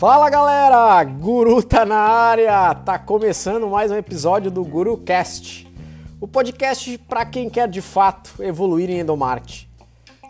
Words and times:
Fala 0.00 0.30
galera, 0.30 1.04
Guru 1.04 1.62
tá 1.62 1.84
na 1.84 1.98
área. 1.98 2.74
Tá 2.74 2.98
começando 2.98 3.68
mais 3.68 3.92
um 3.92 3.96
episódio 3.96 4.50
do 4.50 4.64
Guru 4.64 4.96
Cast, 4.96 5.70
o 6.18 6.26
podcast 6.26 6.96
para 7.06 7.26
quem 7.26 7.50
quer 7.50 7.68
de 7.68 7.82
fato 7.82 8.42
evoluir 8.42 8.88
em 8.88 9.00
endomarketing. 9.00 9.68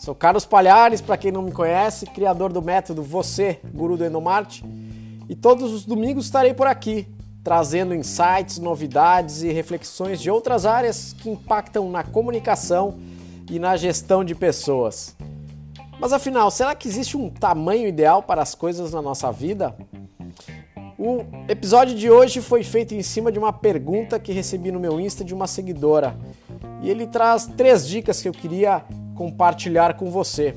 Sou 0.01 0.12
Carlos 0.12 0.45
Palhares, 0.45 1.01
para 1.01 1.16
quem 1.16 1.30
não 1.30 1.43
me 1.43 1.52
conhece, 1.52 2.05
criador 2.06 2.52
do 2.52 2.61
método 2.61 3.01
Você, 3.01 3.61
Guru 3.73 3.96
do 3.96 4.05
Endomarketing, 4.05 5.27
e 5.29 5.37
todos 5.37 5.73
os 5.73 5.84
domingos 5.84 6.25
estarei 6.25 6.52
por 6.52 6.66
aqui, 6.66 7.07
trazendo 7.45 7.95
insights, 7.95 8.59
novidades 8.59 9.45
e 9.45 9.52
reflexões 9.52 10.21
de 10.21 10.29
outras 10.29 10.66
áreas 10.66 11.12
que 11.12 11.30
impactam 11.30 11.89
na 11.89 12.02
comunicação 12.02 12.98
e 13.48 13.61
na 13.61 13.77
gestão 13.77 14.25
de 14.25 14.34
pessoas. 14.34 15.14
Mas 16.00 16.14
afinal, 16.14 16.50
será 16.50 16.74
que 16.74 16.88
existe 16.88 17.14
um 17.14 17.28
tamanho 17.28 17.86
ideal 17.86 18.22
para 18.22 18.40
as 18.40 18.54
coisas 18.54 18.92
na 18.92 19.02
nossa 19.02 19.30
vida? 19.30 19.77
O 20.98 21.24
episódio 21.46 21.95
de 21.95 22.10
hoje 22.10 22.40
foi 22.40 22.64
feito 22.64 22.95
em 22.95 23.02
cima 23.02 23.30
de 23.30 23.38
uma 23.38 23.52
pergunta 23.52 24.18
que 24.18 24.32
recebi 24.32 24.73
no 24.73 24.80
meu 24.80 24.98
Insta 24.98 25.23
de 25.23 25.34
uma 25.34 25.46
seguidora. 25.46 26.16
E 26.82 26.88
ele 26.88 27.06
traz 27.06 27.46
três 27.46 27.86
dicas 27.86 28.23
que 28.23 28.28
eu 28.28 28.32
queria 28.32 28.82
compartilhar 29.14 29.95
com 29.98 30.10
você. 30.10 30.56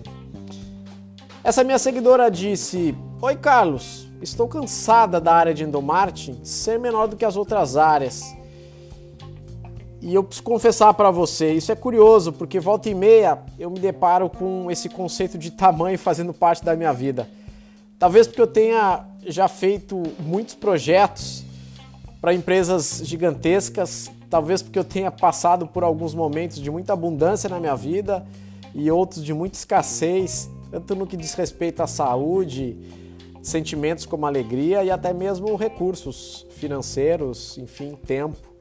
Essa 1.43 1.61
minha 1.61 1.77
seguidora 1.77 2.31
disse: 2.31 2.95
Oi 3.21 3.35
Carlos, 3.35 4.07
estou 4.21 4.47
cansada 4.47 5.19
da 5.19 5.33
área 5.33 5.53
de 5.53 5.65
endomarketing 5.65 6.39
ser 6.45 6.79
menor 6.79 7.07
do 7.07 7.17
que 7.17 7.25
as 7.25 7.35
outras 7.35 7.75
áreas. 7.75 8.33
E 10.03 10.13
eu 10.13 10.21
preciso 10.21 10.43
confessar 10.43 10.93
para 10.95 11.09
você, 11.09 11.53
isso 11.53 11.71
é 11.71 11.75
curioso, 11.75 12.33
porque 12.33 12.59
volta 12.59 12.89
e 12.89 12.93
meia 12.93 13.39
eu 13.57 13.69
me 13.69 13.79
deparo 13.79 14.29
com 14.29 14.69
esse 14.69 14.89
conceito 14.89 15.37
de 15.37 15.49
tamanho 15.49 15.97
fazendo 15.97 16.33
parte 16.33 16.61
da 16.61 16.75
minha 16.75 16.91
vida. 16.91 17.29
Talvez 17.97 18.27
porque 18.27 18.41
eu 18.41 18.47
tenha 18.47 19.05
já 19.25 19.47
feito 19.47 20.03
muitos 20.19 20.55
projetos 20.55 21.45
para 22.19 22.33
empresas 22.33 23.01
gigantescas, 23.05 24.11
talvez 24.29 24.61
porque 24.61 24.77
eu 24.77 24.83
tenha 24.83 25.09
passado 25.09 25.67
por 25.67 25.85
alguns 25.85 26.13
momentos 26.13 26.59
de 26.59 26.69
muita 26.69 26.91
abundância 26.91 27.49
na 27.49 27.57
minha 27.57 27.75
vida 27.75 28.25
e 28.75 28.91
outros 28.91 29.23
de 29.23 29.33
muita 29.33 29.57
escassez, 29.57 30.49
tanto 30.69 30.95
no 30.95 31.07
que 31.07 31.15
diz 31.15 31.33
respeito 31.33 31.81
à 31.81 31.87
saúde, 31.87 32.75
sentimentos 33.41 34.05
como 34.05 34.25
alegria 34.25 34.83
e 34.83 34.91
até 34.91 35.13
mesmo 35.13 35.55
recursos 35.55 36.45
financeiros, 36.57 37.57
enfim, 37.57 37.97
tempo 38.05 38.52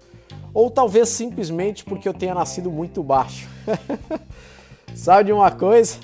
ou 0.54 0.70
talvez 0.70 1.08
simplesmente 1.08 1.84
porque 1.84 2.08
eu 2.08 2.14
tenha 2.14 2.34
nascido 2.34 2.70
muito 2.70 3.02
baixo. 3.02 3.48
Sabe 4.94 5.24
de 5.24 5.32
uma 5.32 5.50
coisa? 5.50 5.98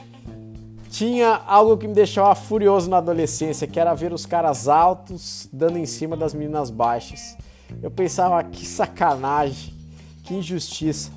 Tinha 0.91 1.43
algo 1.47 1.77
que 1.77 1.87
me 1.87 1.95
deixava 1.95 2.35
furioso 2.35 2.89
na 2.89 2.97
adolescência, 2.97 3.67
que 3.67 3.79
era 3.79 3.95
ver 3.95 4.13
os 4.13 4.25
caras 4.25 4.69
altos 4.69 5.49
dando 5.53 5.79
em 5.79 5.85
cima 5.85 6.17
das 6.17 6.33
meninas 6.33 6.71
baixas. 6.71 7.37
Eu 7.83 7.91
pensava, 7.91 8.43
que 8.43 8.65
sacanagem, 8.65 9.75
que 10.25 10.35
injustiça. 10.35 11.11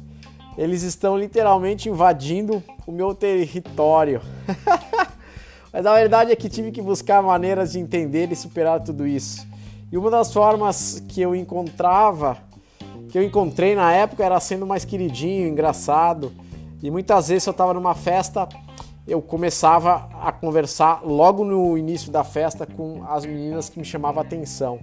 Eles 0.57 0.83
estão 0.83 1.17
literalmente 1.17 1.87
invadindo 1.87 2.61
o 2.85 2.91
meu 2.91 3.15
território. 3.15 4.21
Mas 5.71 5.85
a 5.85 5.95
verdade 5.95 6.33
é 6.33 6.35
que 6.35 6.49
tive 6.49 6.71
que 6.71 6.81
buscar 6.81 7.23
maneiras 7.23 7.71
de 7.71 7.79
entender 7.79 8.29
e 8.29 8.35
superar 8.35 8.81
tudo 8.81 9.07
isso. 9.07 9.47
E 9.89 9.97
uma 9.97 10.11
das 10.11 10.33
formas 10.33 11.01
que 11.07 11.21
eu 11.21 11.33
encontrava 11.33 12.37
que 13.11 13.17
eu 13.17 13.23
encontrei 13.23 13.75
na 13.75 13.91
época 13.91 14.23
era 14.23 14.39
sendo 14.39 14.65
mais 14.65 14.85
queridinho, 14.85 15.49
engraçado. 15.49 16.31
E 16.81 16.89
muitas 16.89 17.27
vezes 17.27 17.45
eu 17.45 17.51
estava 17.51 17.73
numa 17.73 17.93
festa, 17.93 18.47
eu 19.05 19.21
começava 19.21 20.07
a 20.21 20.31
conversar 20.31 21.01
logo 21.03 21.43
no 21.43 21.77
início 21.77 22.09
da 22.09 22.23
festa 22.23 22.65
com 22.65 23.03
as 23.09 23.25
meninas 23.25 23.67
que 23.67 23.77
me 23.77 23.83
chamavam 23.83 24.21
atenção. 24.21 24.79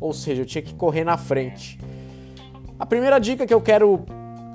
Ou 0.00 0.12
seja, 0.12 0.42
eu 0.42 0.46
tinha 0.46 0.62
que 0.62 0.72
correr 0.74 1.02
na 1.02 1.16
frente. 1.18 1.78
A 2.78 2.86
primeira 2.86 3.18
dica 3.18 3.46
que 3.46 3.52
eu 3.52 3.60
quero 3.60 4.04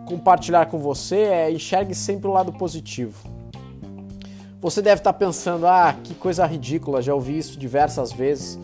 compartilhar 0.08 0.68
com 0.68 0.80
você 0.80 1.18
é 1.18 1.52
enxergue 1.52 1.94
sempre 1.94 2.30
o 2.30 2.32
lado 2.32 2.54
positivo. 2.54 3.30
Você 4.62 4.82
deve 4.82 5.02
estar 5.02 5.14
pensando, 5.14 5.68
ah, 5.68 5.94
que 6.02 6.16
coisa 6.16 6.46
ridícula, 6.46 7.02
já 7.02 7.14
ouvi 7.14 7.38
isso 7.38 7.60
diversas 7.60 8.14
vezes. 8.14 8.58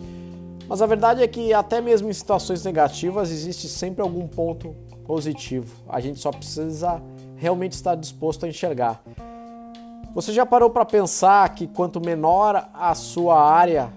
Mas 0.67 0.81
a 0.81 0.85
verdade 0.85 1.21
é 1.21 1.27
que 1.27 1.53
até 1.53 1.81
mesmo 1.81 2.09
em 2.09 2.13
situações 2.13 2.63
negativas 2.63 3.31
existe 3.31 3.67
sempre 3.67 4.01
algum 4.01 4.27
ponto 4.27 4.75
positivo. 5.05 5.75
A 5.87 5.99
gente 5.99 6.19
só 6.19 6.31
precisa 6.31 7.01
realmente 7.35 7.73
estar 7.73 7.95
disposto 7.95 8.45
a 8.45 8.49
enxergar. 8.49 9.03
Você 10.15 10.31
já 10.31 10.45
parou 10.45 10.69
para 10.69 10.85
pensar 10.85 11.47
que 11.55 11.67
quanto 11.67 11.99
menor 11.99 12.69
a 12.73 12.93
sua 12.95 13.41
área, 13.41 13.91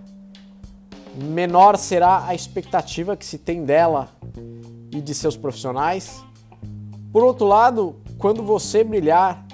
menor 1.14 1.76
será 1.76 2.26
a 2.26 2.34
expectativa 2.34 3.16
que 3.16 3.24
se 3.24 3.38
tem 3.38 3.64
dela 3.64 4.08
e 4.90 5.00
de 5.00 5.14
seus 5.14 5.36
profissionais? 5.36 6.24
Por 7.12 7.22
outro 7.22 7.46
lado, 7.46 7.96
quando 8.18 8.42
você 8.42 8.82
brilhar, 8.82 9.46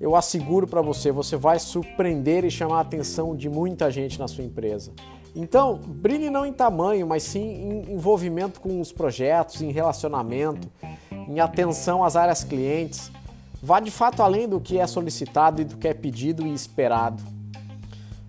eu 0.00 0.16
asseguro 0.16 0.66
para 0.66 0.82
você, 0.82 1.12
você 1.12 1.36
vai 1.36 1.58
surpreender 1.58 2.44
e 2.44 2.50
chamar 2.50 2.78
a 2.78 2.80
atenção 2.80 3.36
de 3.36 3.48
muita 3.48 3.90
gente 3.90 4.18
na 4.18 4.26
sua 4.26 4.42
empresa. 4.42 4.92
Então, 5.34 5.76
brilhe 5.76 6.28
não 6.28 6.44
em 6.44 6.52
tamanho, 6.52 7.06
mas 7.06 7.22
sim 7.22 7.40
em 7.40 7.94
envolvimento 7.94 8.60
com 8.60 8.80
os 8.80 8.92
projetos, 8.92 9.62
em 9.62 9.72
relacionamento, 9.72 10.68
em 11.10 11.40
atenção 11.40 12.04
às 12.04 12.16
áreas 12.16 12.44
clientes. 12.44 13.10
Vá 13.62 13.80
de 13.80 13.90
fato 13.90 14.22
além 14.22 14.46
do 14.46 14.60
que 14.60 14.78
é 14.78 14.86
solicitado 14.86 15.62
e 15.62 15.64
do 15.64 15.76
que 15.78 15.88
é 15.88 15.94
pedido 15.94 16.46
e 16.46 16.52
esperado. 16.52 17.22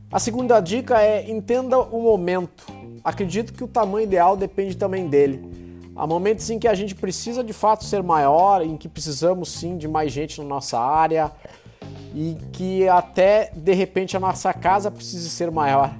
A 0.09 0.19
segunda 0.19 0.61
dica 0.61 1.01
é 1.01 1.29
entenda 1.29 1.77
o 1.79 2.01
momento. 2.01 2.65
Acredito 3.03 3.51
que 3.51 3.63
o 3.63 3.67
tamanho 3.67 4.05
ideal 4.05 4.37
depende 4.37 4.77
também 4.77 5.07
dele. 5.07 5.91
Há 5.95 6.07
momentos 6.07 6.49
em 6.49 6.57
que 6.57 6.67
a 6.67 6.73
gente 6.73 6.95
precisa 6.95 7.43
de 7.43 7.51
fato 7.51 7.83
ser 7.83 8.01
maior, 8.01 8.61
em 8.61 8.77
que 8.77 8.87
precisamos 8.87 9.51
sim 9.51 9.77
de 9.77 9.87
mais 9.87 10.11
gente 10.11 10.39
na 10.39 10.47
nossa 10.47 10.79
área 10.79 11.31
e 12.15 12.37
que 12.53 12.87
até 12.87 13.51
de 13.55 13.73
repente 13.73 14.15
a 14.15 14.19
nossa 14.19 14.53
casa 14.53 14.89
precise 14.89 15.29
ser 15.29 15.51
maior 15.51 15.93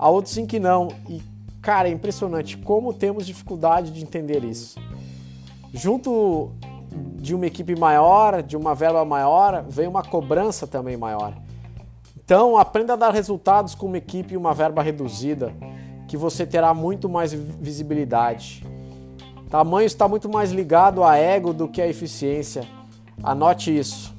há 0.00 0.08
outros 0.08 0.38
em 0.38 0.46
que 0.46 0.58
não. 0.58 0.88
E, 1.08 1.22
cara, 1.60 1.88
é 1.88 1.92
impressionante 1.92 2.56
como 2.56 2.94
temos 2.94 3.26
dificuldade 3.26 3.92
de 3.92 4.02
entender 4.02 4.42
isso. 4.42 4.80
Junto 5.74 6.50
de 7.16 7.34
uma 7.34 7.46
equipe 7.46 7.78
maior, 7.78 8.42
de 8.42 8.56
uma 8.56 8.74
verba 8.74 9.04
maior, 9.04 9.62
vem 9.68 9.86
uma 9.86 10.02
cobrança 10.02 10.66
também 10.66 10.96
maior. 10.96 11.34
Então, 12.16 12.56
aprenda 12.56 12.94
a 12.94 12.96
dar 12.96 13.12
resultados 13.12 13.74
com 13.74 13.86
uma 13.86 13.98
equipe 13.98 14.34
e 14.34 14.36
uma 14.36 14.54
verba 14.54 14.82
reduzida, 14.82 15.52
que 16.08 16.16
você 16.16 16.46
terá 16.46 16.72
muito 16.72 17.08
mais 17.08 17.32
visibilidade. 17.32 18.64
Tamanho 19.50 19.86
está 19.86 20.08
muito 20.08 20.28
mais 20.28 20.50
ligado 20.50 21.04
a 21.04 21.16
ego 21.16 21.52
do 21.52 21.68
que 21.68 21.82
a 21.82 21.86
eficiência. 21.86 22.62
Anote 23.22 23.76
isso. 23.76 24.14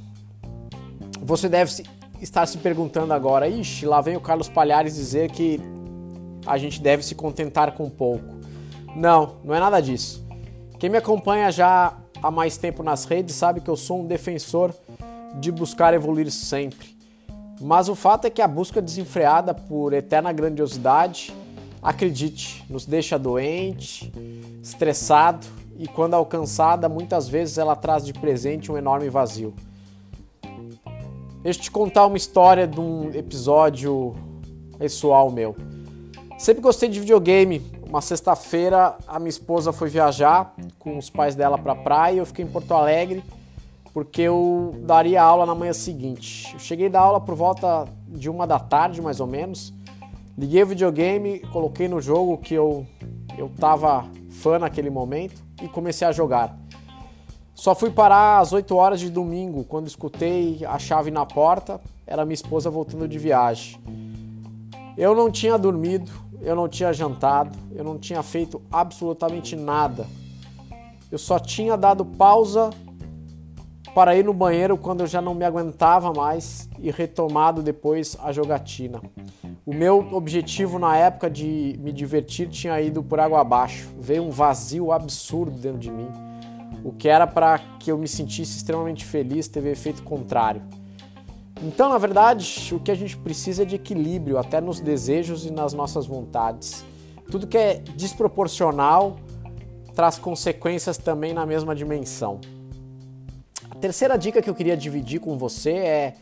Você 1.22 1.50
deve 1.50 1.84
estar 2.22 2.46
se 2.46 2.58
perguntando 2.60 3.14
agora, 3.14 3.48
ixi, 3.48 3.86
lá 3.86 4.00
vem 4.00 4.16
o 4.16 4.22
Carlos 4.22 4.48
Palhares 4.48 4.96
dizer 4.96 5.32
que 5.32 5.60
a 6.46 6.58
gente 6.58 6.82
deve 6.82 7.04
se 7.04 7.16
contentar 7.16 7.74
com 7.74 7.90
pouco. 7.90 8.40
Não, 8.96 9.38
não 9.44 9.54
é 9.54 9.60
nada 9.60 9.82
disso. 9.82 10.26
Quem 10.78 10.90
me 10.90 10.98
acompanha 10.98 11.52
já 11.52 11.98
há 12.22 12.32
mais 12.32 12.58
tempo 12.58 12.84
nas 12.84 13.06
redes 13.06 13.36
sabe 13.36 13.62
que 13.62 13.70
eu 13.70 13.76
sou 13.76 14.02
um 14.02 14.06
defensor 14.06 14.74
de 15.40 15.52
buscar 15.52 15.94
evoluir 15.94 16.30
sempre. 16.32 16.96
Mas 17.60 17.88
o 17.90 17.96
fato 17.96 18.26
é 18.26 18.30
que 18.30 18.42
a 18.42 18.48
busca 18.48 18.82
desenfreada 18.82 19.54
por 19.54 19.94
eterna 19.94 20.32
grandiosidade, 20.32 21.34
acredite, 21.82 22.66
nos 22.70 22.86
deixa 22.86 23.18
doente, 23.18 24.12
estressado 24.62 25.46
e 25.78 25.88
quando 25.88 26.14
alcançada, 26.14 26.88
muitas 26.90 27.28
vezes 27.28 27.58
ela 27.58 27.76
traz 27.76 28.06
de 28.06 28.14
presente 28.14 28.72
um 28.72 28.78
enorme 28.78 29.10
vazio. 29.10 29.54
Deixa 31.42 31.58
eu 31.58 31.64
te 31.64 31.72
contar 31.72 32.06
uma 32.06 32.18
história 32.18 32.68
de 32.68 32.80
um 32.80 33.10
episódio 33.16 34.14
pessoal 34.78 35.32
meu. 35.32 35.56
Sempre 36.38 36.62
gostei 36.62 36.88
de 36.88 37.00
videogame. 37.00 37.64
Uma 37.88 38.00
sexta-feira 38.00 38.96
a 39.08 39.18
minha 39.18 39.30
esposa 39.30 39.74
foi 39.74 39.90
viajar 39.90 40.56
com 40.78 41.00
os 41.00 41.10
pais 41.10 41.34
dela 41.34 41.58
para 41.58 41.74
praia 41.74 42.14
e 42.14 42.18
eu 42.20 42.28
fiquei 42.28 42.46
em 42.46 42.48
Porto 42.48 42.72
Alegre 42.76 43.24
porque 43.92 44.22
eu 44.22 44.76
daria 44.84 45.22
aula 45.22 45.48
na 45.48 45.56
manhã 45.56 45.74
seguinte. 45.74 46.54
Eu 46.54 46.60
cheguei 46.60 46.90
da 46.90 47.00
aula 47.00 47.20
por 47.20 47.34
volta 47.34 47.86
de 48.08 48.30
uma 48.30 48.46
da 48.46 48.60
tarde, 48.60 49.02
mais 49.02 49.20
ou 49.20 49.26
menos. 49.26 49.74
Liguei 50.38 50.62
o 50.62 50.68
videogame, 50.68 51.40
coloquei 51.52 51.88
no 51.88 52.00
jogo 52.00 52.38
que 52.38 52.54
eu 52.54 52.86
eu 53.36 53.50
tava 53.60 54.06
fã 54.30 54.60
naquele 54.60 54.92
momento 54.92 55.44
e 55.60 55.68
comecei 55.68 56.08
a 56.08 56.12
jogar. 56.12 56.61
Só 57.62 57.76
fui 57.76 57.92
parar 57.92 58.40
às 58.40 58.54
8 58.54 58.76
horas 58.76 59.00
de 59.00 59.08
domingo, 59.08 59.64
quando 59.64 59.86
escutei 59.86 60.66
a 60.66 60.80
chave 60.80 61.12
na 61.12 61.28
porta, 61.28 61.80
era 62.08 62.26
minha 62.26 62.34
esposa 62.34 62.72
voltando 62.72 63.08
de 63.08 63.20
viagem. 63.20 63.80
Eu 64.98 65.14
não 65.14 65.30
tinha 65.30 65.60
dormido, 65.60 66.10
eu 66.42 66.56
não 66.56 66.68
tinha 66.68 66.92
jantado, 66.92 67.56
eu 67.76 67.84
não 67.84 68.00
tinha 68.00 68.24
feito 68.24 68.60
absolutamente 68.72 69.56
nada. 69.56 70.08
Eu 71.12 71.20
só 71.20 71.38
tinha 71.38 71.78
dado 71.78 72.04
pausa 72.04 72.72
para 73.94 74.16
ir 74.16 74.26
no 74.26 74.34
banheiro 74.34 74.76
quando 74.76 75.02
eu 75.02 75.08
já 75.08 75.22
não 75.22 75.36
me 75.36 75.46
aguentava 75.46 76.12
mais 76.12 76.68
e 76.80 76.90
retomado 76.90 77.62
depois 77.62 78.18
a 78.24 78.32
jogatina. 78.32 79.00
O 79.64 79.72
meu 79.72 80.00
objetivo 80.14 80.80
na 80.80 80.98
época 80.98 81.30
de 81.30 81.78
me 81.80 81.94
divertir 81.94 82.50
tinha 82.50 82.82
ido 82.82 83.04
por 83.04 83.20
água 83.20 83.40
abaixo. 83.40 83.88
Veio 84.00 84.24
um 84.24 84.32
vazio 84.32 84.92
absurdo 84.92 85.52
dentro 85.52 85.78
de 85.78 85.92
mim. 85.92 86.31
O 86.84 86.92
que 86.92 87.08
era 87.08 87.28
para 87.28 87.60
que 87.80 87.92
eu 87.92 87.98
me 87.98 88.08
sentisse 88.08 88.58
extremamente 88.58 89.06
feliz 89.06 89.48
teve 89.48 89.70
efeito 89.70 90.04
contrário. 90.04 90.62
Então, 91.64 91.90
na 91.90 91.98
verdade, 91.98 92.74
o 92.74 92.80
que 92.80 92.90
a 92.90 92.96
gente 92.96 93.16
precisa 93.16 93.62
é 93.62 93.66
de 93.66 93.76
equilíbrio, 93.76 94.38
até 94.38 94.60
nos 94.60 94.80
desejos 94.80 95.46
e 95.46 95.52
nas 95.52 95.74
nossas 95.74 96.08
vontades. 96.08 96.84
Tudo 97.30 97.46
que 97.46 97.58
é 97.58 97.76
desproporcional 97.96 99.18
traz 99.94 100.18
consequências 100.18 100.98
também 100.98 101.34
na 101.34 101.46
mesma 101.46 101.76
dimensão. 101.76 102.40
A 103.70 103.76
terceira 103.76 104.18
dica 104.18 104.42
que 104.42 104.50
eu 104.50 104.56
queria 104.56 104.76
dividir 104.76 105.20
com 105.20 105.38
você 105.38 105.72
é 105.72 106.14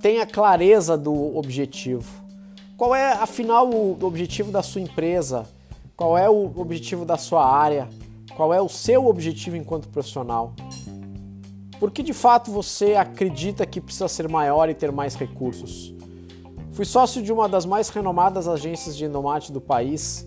tenha 0.00 0.26
clareza 0.26 0.96
do 0.96 1.36
objetivo. 1.36 2.24
Qual 2.76 2.94
é, 2.94 3.12
afinal, 3.12 3.68
o 3.68 3.96
objetivo 4.02 4.50
da 4.50 4.62
sua 4.62 4.80
empresa? 4.80 5.46
Qual 5.94 6.16
é 6.16 6.28
o 6.28 6.50
objetivo 6.56 7.04
da 7.04 7.18
sua 7.18 7.46
área? 7.46 7.88
Qual 8.40 8.54
é 8.54 8.62
o 8.62 8.70
seu 8.70 9.06
objetivo 9.06 9.54
enquanto 9.54 9.86
profissional? 9.88 10.54
Por 11.78 11.90
que 11.90 12.02
de 12.02 12.14
fato 12.14 12.50
você 12.50 12.94
acredita 12.94 13.66
que 13.66 13.82
precisa 13.82 14.08
ser 14.08 14.30
maior 14.30 14.70
e 14.70 14.74
ter 14.74 14.90
mais 14.90 15.14
recursos? 15.14 15.92
Fui 16.72 16.86
sócio 16.86 17.22
de 17.22 17.30
uma 17.30 17.46
das 17.46 17.66
mais 17.66 17.90
renomadas 17.90 18.48
agências 18.48 18.96
de 18.96 19.04
endomate 19.04 19.52
do 19.52 19.60
país. 19.60 20.26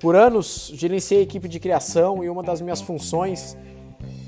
Por 0.00 0.16
anos, 0.16 0.72
gerenciei 0.74 1.20
a 1.20 1.22
equipe 1.22 1.46
de 1.46 1.60
criação 1.60 2.24
e 2.24 2.28
uma 2.28 2.42
das 2.42 2.60
minhas 2.60 2.80
funções 2.80 3.56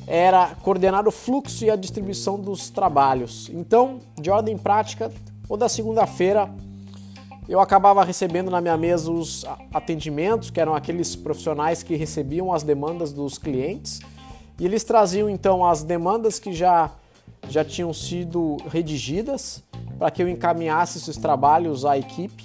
era 0.07 0.55
coordenar 0.63 1.09
o 1.09 1.11
fluxo 1.11 1.65
e 1.65 1.71
a 1.71 1.75
distribuição 1.75 2.39
dos 2.39 2.71
trabalhos. 2.71 3.51
Então, 3.53 3.99
de 4.15 4.31
ordem 4.31 4.57
prática, 4.57 5.11
toda 5.49 5.69
segunda-feira 5.69 6.49
eu 7.49 7.61
acabava 7.61 8.03
recebendo 8.05 8.51
na 8.51 8.61
minha 8.61 8.77
mesa 8.77 9.11
os 9.11 9.45
atendimentos, 9.73 10.51
que 10.51 10.61
eram 10.61 10.75
aqueles 10.75 11.15
profissionais 11.15 11.83
que 11.83 11.95
recebiam 11.95 12.53
as 12.53 12.63
demandas 12.63 13.13
dos 13.13 13.39
clientes 13.39 14.01
e 14.59 14.65
eles 14.65 14.83
traziam 14.83 15.29
então 15.29 15.65
as 15.65 15.83
demandas 15.83 16.39
que 16.39 16.53
já, 16.53 16.91
já 17.49 17.65
tinham 17.65 17.93
sido 17.93 18.57
redigidas 18.69 19.63
para 19.99 20.11
que 20.11 20.23
eu 20.23 20.29
encaminhasse 20.29 20.99
esses 20.99 21.17
trabalhos 21.17 21.85
à 21.85 21.97
equipe 21.97 22.45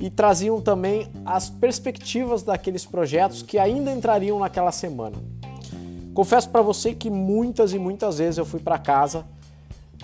e 0.00 0.10
traziam 0.10 0.60
também 0.60 1.08
as 1.24 1.48
perspectivas 1.48 2.42
daqueles 2.42 2.84
projetos 2.84 3.42
que 3.42 3.58
ainda 3.58 3.92
entrariam 3.92 4.38
naquela 4.38 4.72
semana. 4.72 5.16
Confesso 6.12 6.48
para 6.48 6.60
você 6.60 6.92
que 6.92 7.08
muitas 7.08 7.72
e 7.72 7.78
muitas 7.78 8.18
vezes 8.18 8.38
eu 8.38 8.44
fui 8.44 8.58
para 8.58 8.78
casa 8.78 9.24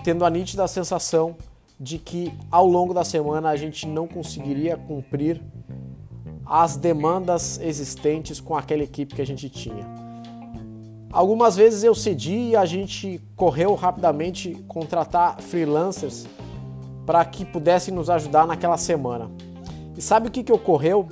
tendo 0.03 0.23
a 0.23 0.29
nítida 0.29 0.67
sensação 0.67 1.35
de 1.79 1.97
que 1.97 2.33
ao 2.51 2.67
longo 2.67 2.93
da 2.93 3.05
semana 3.05 3.49
a 3.49 3.55
gente 3.55 3.87
não 3.87 4.07
conseguiria 4.07 4.75
cumprir 4.75 5.41
as 6.45 6.75
demandas 6.75 7.59
existentes 7.61 8.41
com 8.41 8.57
aquela 8.57 8.83
equipe 8.83 9.15
que 9.15 9.21
a 9.21 9.25
gente 9.25 9.49
tinha. 9.49 9.85
Algumas 11.11 11.55
vezes 11.55 11.83
eu 11.83 11.95
cedi 11.95 12.49
e 12.49 12.55
a 12.55 12.65
gente 12.65 13.21
correu 13.35 13.73
rapidamente 13.75 14.53
contratar 14.67 15.41
freelancers 15.41 16.27
para 17.05 17.23
que 17.25 17.45
pudessem 17.45 17.93
nos 17.93 18.09
ajudar 18.09 18.45
naquela 18.45 18.77
semana. 18.77 19.31
E 19.97 20.01
sabe 20.01 20.27
o 20.27 20.31
que, 20.31 20.43
que 20.43 20.51
ocorreu? 20.51 21.07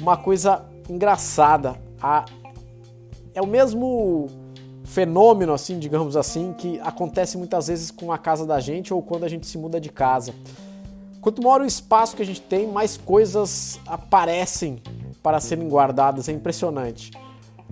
Uma 0.00 0.16
coisa 0.16 0.64
engraçada. 0.88 1.80
A... 2.02 2.24
É 3.34 3.40
o 3.40 3.46
mesmo 3.46 4.26
fenômeno, 4.90 5.52
assim, 5.52 5.78
digamos 5.78 6.16
assim, 6.16 6.52
que 6.52 6.80
acontece 6.80 7.38
muitas 7.38 7.68
vezes 7.68 7.92
com 7.92 8.10
a 8.10 8.18
casa 8.18 8.44
da 8.44 8.58
gente 8.58 8.92
ou 8.92 9.00
quando 9.00 9.22
a 9.22 9.28
gente 9.28 9.46
se 9.46 9.56
muda 9.56 9.80
de 9.80 9.88
casa. 9.88 10.34
Quanto 11.20 11.40
maior 11.40 11.60
o 11.60 11.64
espaço 11.64 12.16
que 12.16 12.22
a 12.22 12.26
gente 12.26 12.42
tem, 12.42 12.66
mais 12.66 12.96
coisas 12.96 13.78
aparecem 13.86 14.82
para 15.22 15.38
serem 15.38 15.68
guardadas. 15.68 16.28
É 16.28 16.32
impressionante. 16.32 17.12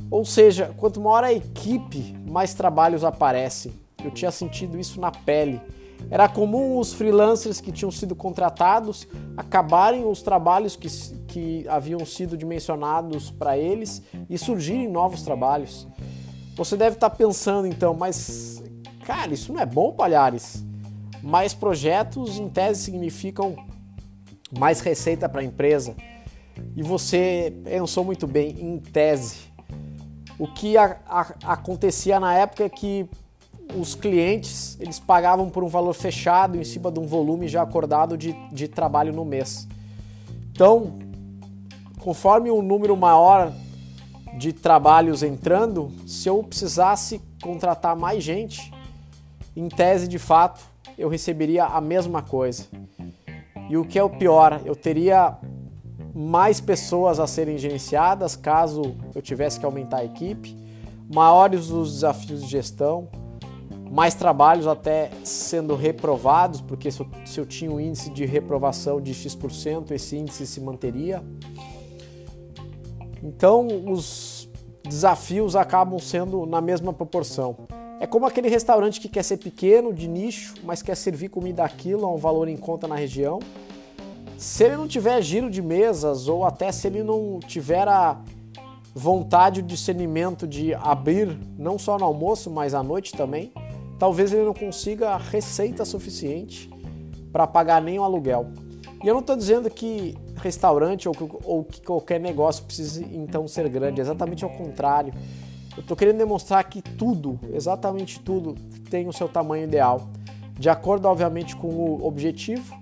Ou 0.08 0.24
seja, 0.24 0.72
quanto 0.76 1.00
maior 1.00 1.24
a 1.24 1.32
equipe, 1.32 2.14
mais 2.30 2.54
trabalhos 2.54 3.02
aparecem. 3.02 3.72
Eu 4.04 4.12
tinha 4.12 4.30
sentido 4.30 4.78
isso 4.78 5.00
na 5.00 5.10
pele. 5.10 5.60
Era 6.08 6.28
comum 6.28 6.78
os 6.78 6.92
freelancers 6.92 7.60
que 7.60 7.72
tinham 7.72 7.90
sido 7.90 8.14
contratados 8.14 9.08
acabarem 9.36 10.06
os 10.06 10.22
trabalhos 10.22 10.76
que, 10.76 10.88
que 11.26 11.68
haviam 11.68 12.06
sido 12.06 12.36
dimensionados 12.36 13.28
para 13.28 13.58
eles 13.58 14.02
e 14.30 14.38
surgirem 14.38 14.86
novos 14.86 15.22
trabalhos. 15.22 15.88
Você 16.58 16.76
deve 16.76 16.96
estar 16.96 17.10
pensando 17.10 17.68
então, 17.68 17.94
mas 17.94 18.60
cara, 19.04 19.32
isso 19.32 19.52
não 19.52 19.60
é 19.60 19.64
bom, 19.64 19.92
Palhares? 19.92 20.64
Mais 21.22 21.54
projetos 21.54 22.36
em 22.36 22.48
tese 22.48 22.82
significam 22.82 23.54
mais 24.58 24.80
receita 24.80 25.28
para 25.28 25.40
a 25.40 25.44
empresa. 25.44 25.94
E 26.74 26.82
você 26.82 27.54
pensou 27.62 28.04
muito 28.04 28.26
bem, 28.26 28.56
em 28.60 28.76
tese. 28.78 29.36
O 30.36 30.48
que 30.48 30.76
a, 30.76 30.96
a, 31.06 31.52
acontecia 31.52 32.18
na 32.18 32.34
época 32.34 32.64
é 32.64 32.68
que 32.68 33.08
os 33.76 33.94
clientes 33.94 34.76
eles 34.80 34.98
pagavam 34.98 35.48
por 35.48 35.62
um 35.62 35.68
valor 35.68 35.92
fechado 35.92 36.58
em 36.58 36.64
cima 36.64 36.90
de 36.90 36.98
um 36.98 37.06
volume 37.06 37.46
já 37.46 37.62
acordado 37.62 38.18
de, 38.18 38.32
de 38.52 38.66
trabalho 38.66 39.12
no 39.12 39.24
mês. 39.24 39.68
Então, 40.50 40.98
conforme 42.00 42.50
o 42.50 42.58
um 42.58 42.62
número 42.62 42.96
maior 42.96 43.52
de 44.38 44.52
trabalhos 44.52 45.22
entrando, 45.24 45.90
se 46.06 46.28
eu 46.28 46.42
precisasse 46.44 47.20
contratar 47.42 47.96
mais 47.96 48.22
gente, 48.22 48.72
em 49.56 49.68
tese 49.68 50.06
de 50.06 50.18
fato, 50.18 50.64
eu 50.96 51.08
receberia 51.08 51.64
a 51.64 51.80
mesma 51.80 52.22
coisa. 52.22 52.66
E 53.68 53.76
o 53.76 53.84
que 53.84 53.98
é 53.98 54.02
o 54.02 54.08
pior, 54.08 54.62
eu 54.64 54.76
teria 54.76 55.36
mais 56.14 56.60
pessoas 56.60 57.18
a 57.18 57.26
serem 57.26 57.58
gerenciadas 57.58 58.34
caso 58.34 58.94
eu 59.14 59.20
tivesse 59.20 59.58
que 59.58 59.66
aumentar 59.66 59.98
a 59.98 60.04
equipe, 60.04 60.56
maiores 61.12 61.70
os 61.70 61.94
desafios 61.94 62.42
de 62.42 62.48
gestão, 62.48 63.08
mais 63.90 64.14
trabalhos 64.14 64.66
até 64.66 65.10
sendo 65.24 65.74
reprovados, 65.74 66.60
porque 66.60 66.90
se 66.90 67.00
eu, 67.00 67.06
se 67.24 67.40
eu 67.40 67.46
tinha 67.46 67.70
um 67.70 67.80
índice 67.80 68.10
de 68.10 68.24
reprovação 68.24 69.00
de 69.00 69.12
X%, 69.12 69.90
esse 69.92 70.16
índice 70.16 70.46
se 70.46 70.60
manteria. 70.60 71.22
Então 73.22 73.66
os 73.86 74.48
desafios 74.84 75.56
acabam 75.56 75.98
sendo 75.98 76.46
na 76.46 76.60
mesma 76.60 76.92
proporção. 76.92 77.56
É 78.00 78.06
como 78.06 78.26
aquele 78.26 78.48
restaurante 78.48 79.00
que 79.00 79.08
quer 79.08 79.22
ser 79.22 79.38
pequeno, 79.38 79.92
de 79.92 80.06
nicho, 80.06 80.54
mas 80.62 80.82
quer 80.82 80.96
servir 80.96 81.28
comida 81.28 81.64
aquilo 81.64 82.06
a 82.06 82.12
um 82.12 82.16
valor 82.16 82.48
em 82.48 82.56
conta 82.56 82.86
na 82.86 82.94
região 82.94 83.40
se 84.38 84.62
ele 84.62 84.76
não 84.76 84.86
tiver 84.86 85.20
giro 85.20 85.50
de 85.50 85.60
mesas 85.60 86.28
ou 86.28 86.44
até 86.44 86.70
se 86.70 86.86
ele 86.86 87.02
não 87.02 87.40
tiver 87.40 87.88
a 87.88 88.20
vontade, 88.94 89.58
o 89.58 89.62
discernimento 89.64 90.46
de 90.46 90.72
abrir 90.74 91.36
não 91.58 91.76
só 91.76 91.98
no 91.98 92.04
almoço, 92.04 92.48
mas 92.48 92.72
à 92.72 92.80
noite 92.80 93.12
também, 93.14 93.52
talvez 93.98 94.32
ele 94.32 94.44
não 94.44 94.54
consiga 94.54 95.16
receita 95.16 95.84
suficiente 95.84 96.70
para 97.32 97.48
pagar 97.48 97.82
nem 97.82 97.98
o 97.98 98.04
aluguel. 98.04 98.52
E 99.02 99.06
eu 99.06 99.14
não 99.14 99.20
estou 99.20 99.36
dizendo 99.36 99.70
que 99.70 100.16
restaurante 100.36 101.08
ou, 101.08 101.14
ou 101.44 101.64
que 101.64 101.80
qualquer 101.80 102.18
negócio 102.18 102.64
precise 102.64 103.04
então 103.12 103.46
ser 103.46 103.68
grande, 103.68 104.00
exatamente 104.00 104.44
ao 104.44 104.50
contrário. 104.50 105.12
Eu 105.76 105.82
estou 105.82 105.96
querendo 105.96 106.18
demonstrar 106.18 106.64
que 106.64 106.82
tudo, 106.82 107.38
exatamente 107.52 108.18
tudo, 108.18 108.56
tem 108.90 109.06
o 109.06 109.12
seu 109.12 109.28
tamanho 109.28 109.64
ideal, 109.64 110.08
de 110.58 110.68
acordo, 110.68 111.06
obviamente, 111.06 111.54
com 111.54 111.68
o 111.68 112.04
objetivo 112.04 112.76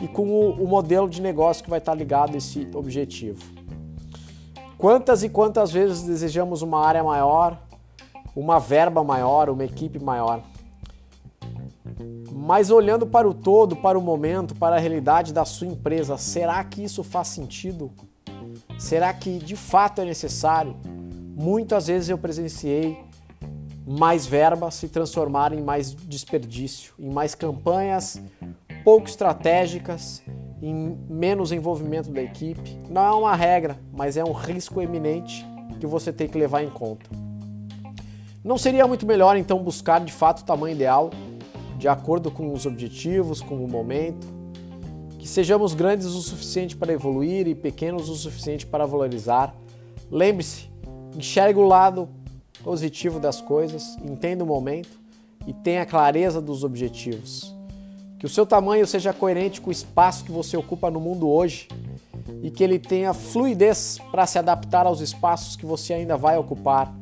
e 0.00 0.06
com 0.06 0.28
o, 0.28 0.62
o 0.62 0.68
modelo 0.68 1.08
de 1.08 1.20
negócio 1.20 1.64
que 1.64 1.70
vai 1.70 1.80
estar 1.80 1.94
ligado 1.94 2.34
a 2.34 2.36
esse 2.36 2.68
objetivo. 2.72 3.42
Quantas 4.78 5.24
e 5.24 5.28
quantas 5.28 5.72
vezes 5.72 6.02
desejamos 6.02 6.62
uma 6.62 6.86
área 6.86 7.02
maior, 7.02 7.58
uma 8.36 8.60
verba 8.60 9.02
maior, 9.02 9.50
uma 9.50 9.64
equipe 9.64 9.98
maior? 9.98 10.42
Mas 12.46 12.70
olhando 12.70 13.04
para 13.04 13.28
o 13.28 13.34
todo, 13.34 13.74
para 13.74 13.98
o 13.98 14.00
momento, 14.00 14.54
para 14.54 14.76
a 14.76 14.78
realidade 14.78 15.32
da 15.32 15.44
sua 15.44 15.66
empresa, 15.66 16.16
será 16.16 16.62
que 16.62 16.84
isso 16.84 17.02
faz 17.02 17.26
sentido? 17.26 17.90
Será 18.78 19.12
que 19.12 19.38
de 19.38 19.56
fato 19.56 20.00
é 20.00 20.04
necessário? 20.04 20.76
Muitas 21.36 21.88
vezes 21.88 22.08
eu 22.08 22.16
presenciei 22.16 23.04
mais 23.84 24.26
verba 24.26 24.70
se 24.70 24.86
transformar 24.86 25.52
em 25.52 25.60
mais 25.60 25.92
desperdício, 25.92 26.94
em 27.00 27.10
mais 27.10 27.34
campanhas 27.34 28.22
pouco 28.84 29.08
estratégicas, 29.08 30.22
em 30.62 30.96
menos 31.10 31.50
envolvimento 31.50 32.12
da 32.12 32.22
equipe. 32.22 32.78
Não 32.88 33.04
é 33.04 33.10
uma 33.10 33.34
regra, 33.34 33.76
mas 33.92 34.16
é 34.16 34.22
um 34.22 34.32
risco 34.32 34.80
eminente 34.80 35.44
que 35.80 35.86
você 35.86 36.12
tem 36.12 36.28
que 36.28 36.38
levar 36.38 36.62
em 36.62 36.70
conta. 36.70 37.10
Não 38.44 38.56
seria 38.56 38.86
muito 38.86 39.04
melhor 39.04 39.36
então 39.36 39.58
buscar 39.58 39.98
de 39.98 40.12
fato 40.12 40.42
o 40.42 40.44
tamanho 40.44 40.76
ideal, 40.76 41.10
de 41.76 41.88
acordo 41.88 42.30
com 42.30 42.52
os 42.52 42.66
objetivos, 42.66 43.40
com 43.40 43.56
o 43.62 43.68
momento. 43.68 44.26
Que 45.18 45.28
sejamos 45.28 45.74
grandes 45.74 46.06
o 46.06 46.20
suficiente 46.20 46.76
para 46.76 46.92
evoluir 46.92 47.46
e 47.46 47.54
pequenos 47.54 48.08
o 48.08 48.14
suficiente 48.14 48.66
para 48.66 48.86
valorizar. 48.86 49.54
Lembre-se, 50.10 50.70
enxergue 51.16 51.58
o 51.58 51.66
lado 51.66 52.08
positivo 52.62 53.20
das 53.20 53.40
coisas, 53.40 53.96
entenda 54.04 54.42
o 54.42 54.46
momento 54.46 55.00
e 55.46 55.52
tenha 55.52 55.86
clareza 55.86 56.40
dos 56.40 56.64
objetivos. 56.64 57.54
Que 58.18 58.26
o 58.26 58.28
seu 58.28 58.46
tamanho 58.46 58.86
seja 58.86 59.12
coerente 59.12 59.60
com 59.60 59.68
o 59.68 59.72
espaço 59.72 60.24
que 60.24 60.32
você 60.32 60.56
ocupa 60.56 60.90
no 60.90 60.98
mundo 60.98 61.28
hoje 61.28 61.68
e 62.42 62.50
que 62.50 62.64
ele 62.64 62.78
tenha 62.78 63.12
fluidez 63.12 63.98
para 64.10 64.26
se 64.26 64.38
adaptar 64.38 64.86
aos 64.86 65.00
espaços 65.00 65.54
que 65.54 65.66
você 65.66 65.92
ainda 65.92 66.16
vai 66.16 66.36
ocupar. 66.38 66.92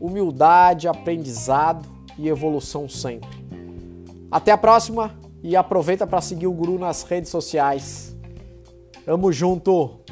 Humildade, 0.00 0.88
aprendizado 0.88 1.86
e 2.18 2.28
evolução 2.28 2.88
sempre. 2.88 3.43
Até 4.34 4.50
a 4.50 4.58
próxima 4.58 5.16
e 5.44 5.54
aproveita 5.54 6.08
para 6.08 6.20
seguir 6.20 6.48
o 6.48 6.52
Guru 6.52 6.76
nas 6.76 7.04
redes 7.04 7.30
sociais. 7.30 8.16
Tamo 9.06 9.30
junto! 9.30 10.03